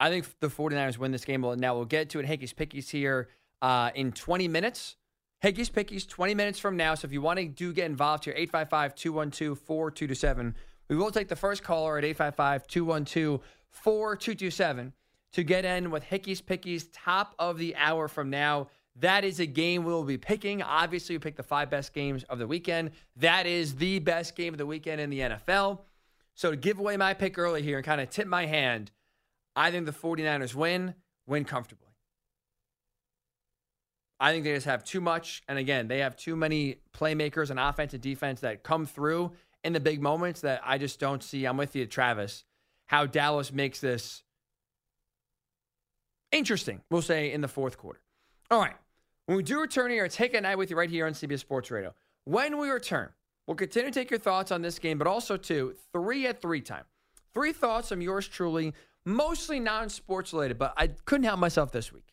[0.00, 1.42] I think the 49ers win this game.
[1.42, 2.26] Now we'll get to it.
[2.26, 3.28] Hickey's Pickies here
[3.62, 4.96] uh, in 20 minutes.
[5.40, 6.96] Hickey's Pickies, 20 minutes from now.
[6.96, 10.56] So if you want to do get involved here, 855 212 4227.
[10.88, 14.92] We will take the first caller at 855 212 4227
[15.34, 18.66] to get in with Hickey's Pickies, top of the hour from now.
[18.96, 20.62] That is a game we will be picking.
[20.62, 22.90] Obviously, we pick the five best games of the weekend.
[23.16, 25.80] That is the best game of the weekend in the NFL.
[26.34, 28.90] So to give away my pick early here and kind of tip my hand,
[29.56, 30.94] I think the 49ers win,
[31.26, 31.88] win comfortably.
[34.20, 35.42] I think they just have too much.
[35.48, 39.32] And again, they have too many playmakers and offense and defense that come through
[39.64, 41.44] in the big moments that I just don't see.
[41.44, 42.44] I'm with you, Travis,
[42.86, 44.22] how Dallas makes this
[46.30, 48.00] interesting, we'll say, in the fourth quarter.
[48.50, 48.76] All right.
[49.26, 51.70] When we do return here, Hick at Night with you right here on CBS Sports
[51.70, 51.94] Radio.
[52.24, 53.10] When we return,
[53.46, 56.60] we'll continue to take your thoughts on this game, but also to three at three
[56.60, 56.84] time.
[57.32, 61.92] Three thoughts from yours truly, mostly non sports related, but I couldn't help myself this
[61.92, 62.12] week.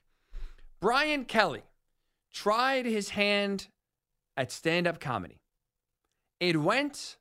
[0.80, 1.64] Brian Kelly
[2.32, 3.68] tried his hand
[4.38, 5.42] at stand up comedy.
[6.40, 7.18] It went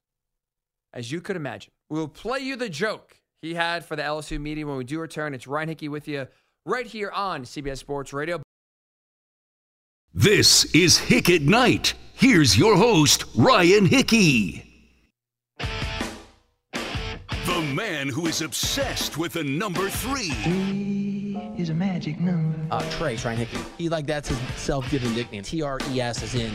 [0.92, 1.72] as you could imagine.
[1.88, 5.34] We'll play you the joke he had for the LSU meeting when we do return.
[5.34, 6.28] It's Ryan Hickey with you
[6.66, 8.42] right here on CBS Sports Radio.
[10.14, 11.92] This is Hick at Night.
[12.14, 14.64] Here's your host, Ryan Hickey.
[15.58, 20.30] The man who is obsessed with the number three.
[20.30, 22.58] Three is a magic number.
[22.70, 23.58] Uh, Trey, Ryan Hickey.
[23.76, 25.42] He like that's his self-given nickname.
[25.42, 26.54] T R E S is in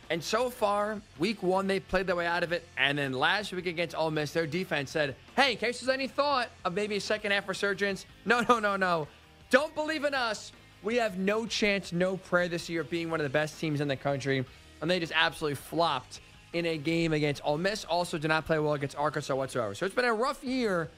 [0.09, 2.67] And so far, week one, they played their way out of it.
[2.77, 6.07] And then last week against Ole Miss, their defense said, hey, in case there's any
[6.07, 9.07] thought of maybe a second half resurgence, no, no, no, no.
[9.49, 10.51] Don't believe in us.
[10.83, 13.79] We have no chance, no prayer this year of being one of the best teams
[13.79, 14.43] in the country.
[14.81, 16.19] And they just absolutely flopped
[16.51, 17.85] in a game against Ole Miss.
[17.85, 19.73] Also, did not play well against Arkansas whatsoever.
[19.75, 20.89] So it's been a rough year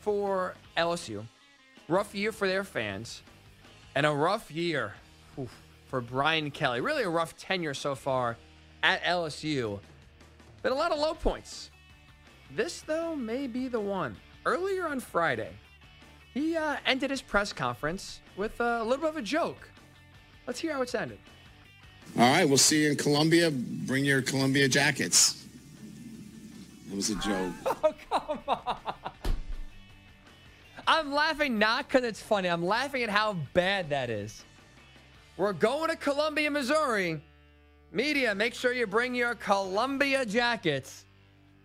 [0.00, 1.24] for LSU,
[1.88, 3.22] rough year for their fans,
[3.94, 4.94] and a rough year
[5.38, 5.54] oof,
[5.90, 6.80] for Brian Kelly.
[6.80, 8.36] Really a rough tenure so far
[8.82, 9.80] at LSU.
[10.62, 11.70] Been a lot of low points.
[12.54, 14.16] This, though, may be the one.
[14.46, 15.50] Earlier on Friday,
[16.32, 19.68] he uh, ended his press conference with uh, a little bit of a joke.
[20.46, 21.18] Let's hear how it sounded.
[22.16, 23.50] All right, we'll see you in Columbia.
[23.50, 25.44] Bring your Columbia jackets.
[26.90, 27.52] It was a joke.
[27.82, 28.76] Oh, come on.
[30.86, 32.48] I'm laughing not because it's funny.
[32.48, 34.44] I'm laughing at how bad that is.
[35.40, 37.18] We're going to Columbia, Missouri.
[37.92, 41.06] Media, make sure you bring your Columbia jackets.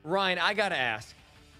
[0.05, 1.13] Ryan, I got to ask.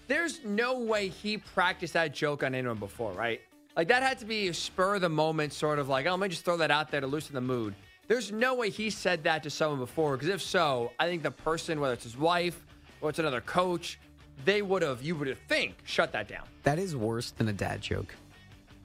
[0.08, 3.42] There's no way he practiced that joke on anyone before, right?
[3.76, 6.20] Like that had to be a spur of the moment, sort of like, oh, let
[6.20, 7.74] me just throw that out there to loosen the mood.
[8.08, 11.30] There's no way he said that to someone before, because if so, I think the
[11.30, 12.64] person, whether it's his wife
[13.02, 13.98] or it's another coach,
[14.46, 16.46] they would have, you would have think, shut that down.
[16.62, 18.14] That is worse than a dad joke.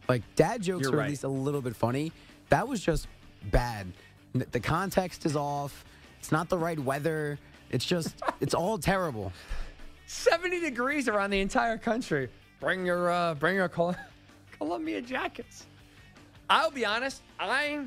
[0.10, 1.06] Like dad jokes You're are right.
[1.06, 2.12] at least a little bit funny.
[2.50, 3.08] That was just
[3.46, 3.92] bad.
[4.34, 5.84] The context is off.
[6.20, 7.40] It's not the right weather.
[7.70, 9.34] It's just it's all terrible.
[10.08, 12.30] 70 degrees around the entire country.
[12.60, 13.96] Bring your uh, bring your Col-
[14.58, 15.66] Columbia jackets.
[16.50, 17.86] I'll be honest, I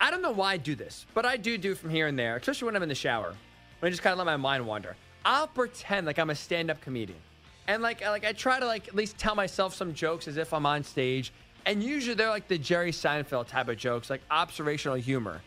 [0.00, 2.36] I don't know why I do this, but I do do from here and there,
[2.36, 3.34] especially when I'm in the shower.
[3.80, 4.96] When I just kind of let my mind wander.
[5.24, 7.18] I'll pretend like I'm a stand-up comedian.
[7.66, 10.52] And like, like I try to like at least tell myself some jokes as if
[10.54, 11.32] I'm on stage.
[11.66, 15.42] And usually they're like the Jerry Seinfeld type of jokes, like observational humor.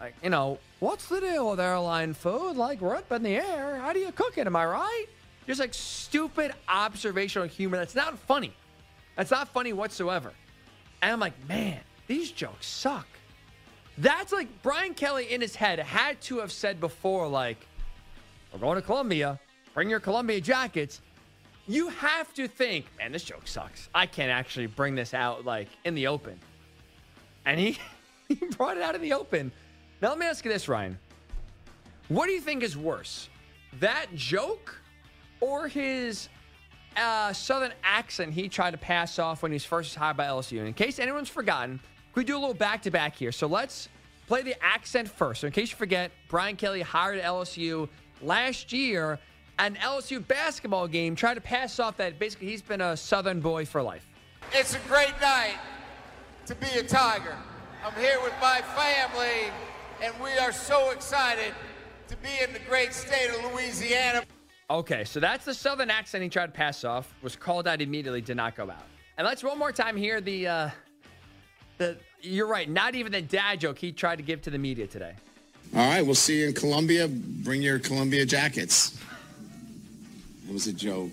[0.00, 2.56] Like, you know, what's the deal with airline food?
[2.56, 3.76] Like, we're up in the air.
[3.80, 4.46] How do you cook it?
[4.46, 5.06] Am I right?
[5.46, 8.54] Just like stupid observational humor that's not funny.
[9.16, 10.32] That's not funny whatsoever.
[11.02, 13.06] And I'm like, man, these jokes suck.
[13.98, 17.66] That's like Brian Kelly in his head had to have said before, like,
[18.52, 19.40] we're going to Columbia.
[19.74, 21.00] Bring your Columbia jackets.
[21.66, 23.88] You have to think, man, this joke sucks.
[23.94, 26.38] I can't actually bring this out like in the open.
[27.46, 27.78] And he,
[28.28, 29.50] he brought it out in the open.
[30.02, 30.98] Now let me ask you this, Ryan.
[32.08, 33.30] What do you think is worse?
[33.80, 34.78] That joke
[35.40, 36.28] or his
[36.96, 40.58] uh, southern accent he tried to pass off when he was first hired by LSU?
[40.58, 41.80] And in case anyone's forgotten,
[42.14, 43.32] we do a little back to back here.
[43.32, 43.88] So let's
[44.26, 45.40] play the accent first.
[45.40, 47.88] So in case you forget, Brian Kelly hired LSU
[48.20, 49.18] last year.
[49.58, 53.64] An LSU basketball game tried to pass off that basically he's been a Southern boy
[53.64, 54.04] for life.
[54.52, 55.56] It's a great night
[56.46, 57.36] to be a Tiger.
[57.84, 59.52] I'm here with my family,
[60.02, 61.54] and we are so excited
[62.08, 64.24] to be in the great state of Louisiana.
[64.70, 67.14] Okay, so that's the Southern accent he tried to pass off.
[67.22, 68.82] Was called out immediately, did not go out.
[69.18, 70.70] And let's one more time hear the uh,
[71.78, 71.96] the.
[72.20, 75.12] You're right, not even the dad joke he tried to give to the media today.
[75.76, 77.06] All right, we'll see you in Columbia.
[77.08, 78.98] Bring your Columbia jackets.
[80.48, 81.10] It was a joke.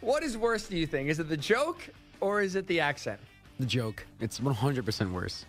[0.00, 1.08] What is worse, do you think?
[1.08, 1.88] Is it the joke
[2.20, 3.20] or is it the accent?
[3.58, 4.06] The joke.
[4.20, 5.44] It's 100% worse.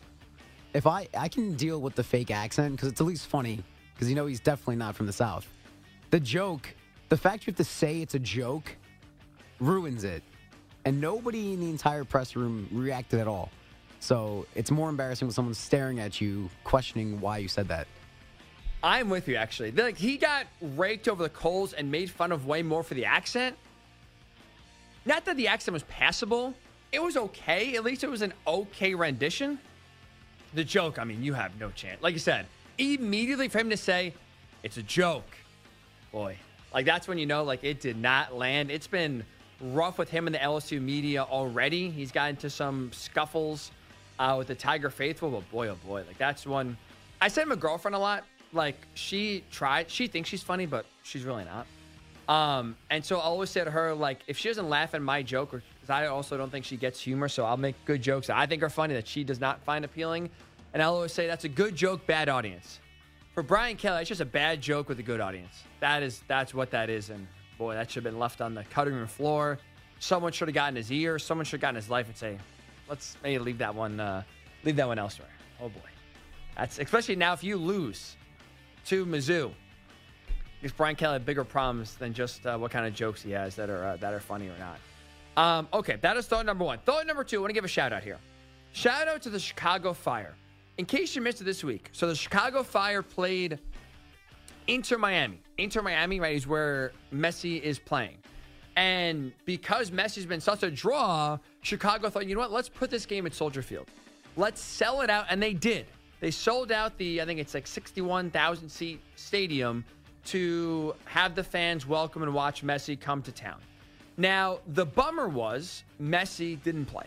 [0.73, 3.63] If I I can deal with the fake accent because it's at least funny
[3.93, 5.47] because you know he's definitely not from the South.
[6.11, 6.73] The joke,
[7.09, 8.75] the fact you have to say it's a joke,
[9.59, 10.23] ruins it,
[10.85, 13.49] and nobody in the entire press room reacted at all.
[13.99, 17.87] So it's more embarrassing when someone's staring at you, questioning why you said that.
[18.83, 19.71] I'm with you actually.
[19.71, 23.05] Like he got raked over the coals and made fun of way more for the
[23.05, 23.55] accent.
[25.05, 26.53] Not that the accent was passable.
[26.91, 27.75] It was okay.
[27.75, 29.59] At least it was an okay rendition.
[30.53, 32.01] The joke, I mean, you have no chance.
[32.01, 34.13] Like you said, immediately for him to say,
[34.63, 35.29] it's a joke.
[36.11, 36.37] Boy,
[36.73, 38.71] like that's when you know, like it did not land.
[38.71, 39.23] It's been
[39.61, 41.89] rough with him in the LSU media already.
[41.89, 43.71] He's got into some scuffles
[44.17, 46.77] uh, with the Tiger Faithful, but boy, oh boy, like that's one.
[47.21, 48.23] I said my girlfriend a lot.
[48.51, 51.67] Like she tried, she thinks she's funny, but she's really not.
[52.29, 55.23] Um, and so I always say to her, like, if she doesn't laugh at my
[55.23, 58.37] joke, or I also don't think she gets humor, so I'll make good jokes that
[58.37, 60.29] I think are funny that she does not find appealing.
[60.71, 62.79] And I'll always say that's a good joke, bad audience.
[63.33, 65.63] For Brian Kelly, it's just a bad joke with a good audience.
[65.79, 67.09] That is that's what that is.
[67.09, 67.25] And
[67.57, 69.57] boy, that should have been left on the cutting room floor.
[69.99, 71.17] Someone should have gotten his ear.
[71.17, 72.37] Someone should have gotten his life and say,
[72.87, 74.21] let's maybe leave that one, uh,
[74.63, 75.29] leave that one elsewhere.
[75.59, 75.89] Oh boy,
[76.55, 78.15] that's especially now if you lose
[78.89, 79.51] to Mizzou.
[80.61, 83.55] Because Brian Kelly had bigger problems than just uh, what kind of jokes he has
[83.55, 84.79] that are uh, that are funny or not.
[85.37, 86.79] Um, okay, that is thought number one.
[86.79, 87.37] Thought number two.
[87.37, 88.17] I want to give a shout out here.
[88.73, 90.35] Shout out to the Chicago Fire.
[90.77, 93.59] In case you missed it this week, so the Chicago Fire played
[94.67, 95.41] Inter Miami.
[95.57, 98.17] Inter Miami, right, is where Messi is playing.
[98.75, 103.05] And because Messi's been such a draw, Chicago thought, you know what, let's put this
[103.05, 103.87] game at Soldier Field.
[104.37, 105.25] Let's sell it out.
[105.29, 105.85] And they did.
[106.19, 109.85] They sold out the, I think it's like 61,000 seat stadium
[110.25, 113.59] to have the fans welcome and watch Messi come to town.
[114.17, 117.05] Now, the bummer was Messi didn't play.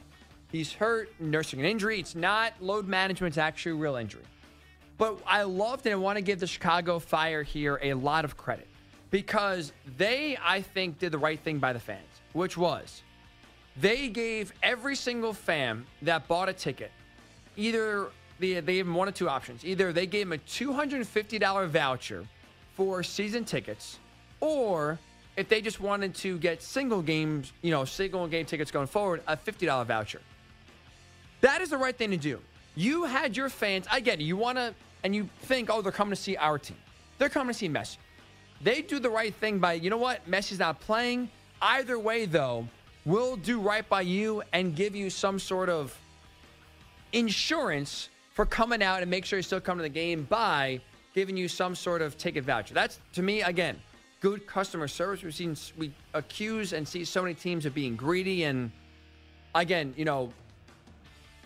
[0.51, 2.01] He's hurt, nursing an injury.
[2.01, 4.25] It's not load management, it's actually a real injury.
[4.97, 8.37] But I loved and I want to give the Chicago Fire here a lot of
[8.37, 8.69] credit
[9.11, 13.03] because they, I think, did the right thing by the fans, which was
[13.77, 16.91] they gave every single fan that bought a ticket
[17.57, 18.09] either
[18.51, 19.65] they, gave him one of two options.
[19.65, 22.25] Either they gave him a $250 voucher
[22.75, 23.99] for season tickets,
[24.41, 24.99] or
[25.37, 29.23] if they just wanted to get single games, you know, single game tickets going forward,
[29.27, 30.21] a $50 voucher.
[31.41, 32.41] That is the right thing to do.
[32.75, 34.75] You had your fans, I get it, you want to,
[35.05, 36.77] and you think, oh, they're coming to see our team.
[37.19, 37.97] They're coming to see Messi.
[38.63, 41.29] They do the right thing by, you know what, Messi's not playing.
[41.61, 42.69] Either way, though,
[43.05, 45.97] we'll do right by you and give you some sort of
[47.13, 50.81] insurance for coming out and make sure you still come to the game by
[51.15, 52.75] giving you some sort of ticket voucher.
[52.75, 53.79] That's to me again
[54.21, 55.23] good customer service.
[55.23, 58.71] We've seen we accuse and see so many teams of being greedy and
[59.55, 60.33] again, you know,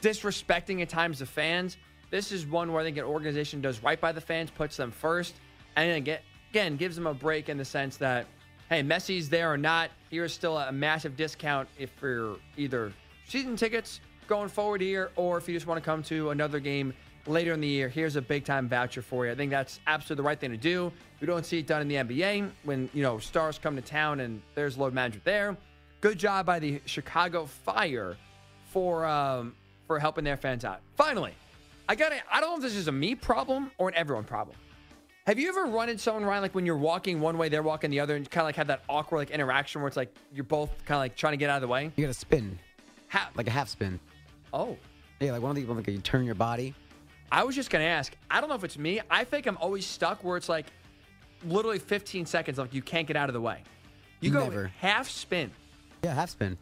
[0.03, 1.79] disrespecting at times the fans.
[2.11, 4.93] This is one where I think an organization does right by the fans, puts them
[4.93, 5.35] first,
[5.75, 6.21] and again,
[6.51, 8.27] again gives them a break in the sense that
[8.69, 12.93] hey, Messi's there or not, here's still a massive discount if you're either
[13.27, 16.93] season tickets going forward here, or if you just want to come to another game
[17.27, 19.33] later in the year, here's a big time voucher for you.
[19.33, 20.93] I think that's absolutely the right thing to do.
[21.21, 24.21] We don't see it done in the NBA when, you know, stars come to town
[24.21, 25.57] and there's load management there.
[26.01, 28.17] Good job by the Chicago Fire
[28.71, 29.55] for um,
[29.87, 30.81] for helping their fans out.
[30.97, 31.33] Finally,
[31.89, 32.21] I got it.
[32.31, 34.57] I don't know if this is a me problem or an everyone problem.
[35.27, 37.91] Have you ever run into someone, Ryan, like when you're walking one way, they're walking
[37.91, 40.45] the other, and kind of like have that awkward like interaction where it's like you're
[40.45, 41.91] both kind of like trying to get out of the way?
[41.97, 42.59] You got to spin,
[43.09, 43.27] How?
[43.35, 43.99] like a half spin.
[44.53, 44.77] Oh,
[45.21, 46.75] Yeah, like one of the like you turn your body.
[47.33, 48.15] I was just gonna ask.
[48.31, 49.01] I don't know if it's me.
[49.11, 50.67] I think I'm always stuck where it's like
[51.45, 53.63] literally 15 seconds, like you can't get out of the way.
[54.21, 54.73] You go Never.
[54.79, 55.51] half spin.
[56.03, 56.57] Yeah, half spin.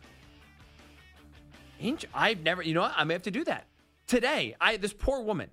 [1.80, 2.06] Inch.
[2.14, 2.62] I've never.
[2.62, 2.94] You know what?
[2.96, 3.66] I may have to do that
[4.06, 4.56] today.
[4.60, 5.50] I this poor woman.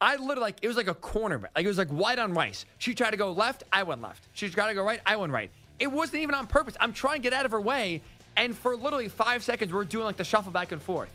[0.00, 2.66] I literally like it was like a corner, like it was like white on rice.
[2.78, 4.28] She tried to go left, I went left.
[4.32, 5.50] She tried to go right, I went right.
[5.78, 6.76] It wasn't even on purpose.
[6.80, 8.02] I'm trying to get out of her way,
[8.36, 11.08] and for literally five seconds, we're doing like the shuffle back and forth.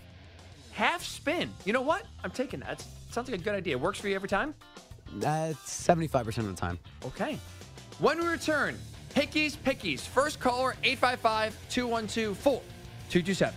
[0.78, 1.50] Half spin.
[1.66, 2.04] You know what?
[2.24, 2.86] I'm taking that.
[3.10, 3.76] sounds like a good idea.
[3.76, 4.54] Works for you every time.
[5.16, 6.78] That's seventy-five percent of the time.
[7.04, 7.40] Okay.
[7.98, 8.78] When we return,
[9.16, 10.02] Hickeys Pickies.
[10.02, 13.56] First caller, 855 212 4227.